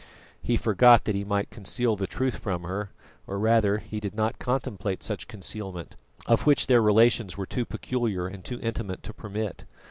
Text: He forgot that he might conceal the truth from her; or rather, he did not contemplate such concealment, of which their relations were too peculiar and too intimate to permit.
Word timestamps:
He 0.41 0.57
forgot 0.57 1.03
that 1.05 1.13
he 1.13 1.23
might 1.23 1.51
conceal 1.51 1.95
the 1.95 2.07
truth 2.07 2.37
from 2.39 2.63
her; 2.63 2.89
or 3.27 3.37
rather, 3.37 3.77
he 3.77 3.99
did 3.99 4.15
not 4.15 4.39
contemplate 4.39 5.03
such 5.03 5.27
concealment, 5.27 5.95
of 6.25 6.47
which 6.47 6.65
their 6.65 6.81
relations 6.81 7.37
were 7.37 7.45
too 7.45 7.65
peculiar 7.65 8.25
and 8.25 8.43
too 8.43 8.59
intimate 8.61 9.03
to 9.03 9.13
permit. 9.13 9.63